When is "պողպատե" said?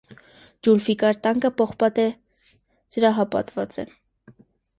1.61-2.07